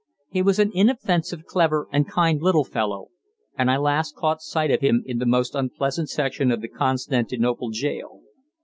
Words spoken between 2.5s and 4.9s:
fellow, and I last caught sight of